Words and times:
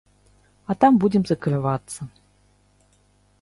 А 0.73 0.75
там 0.83 0.97
будзем 1.03 1.23
закрывацца. 1.31 2.01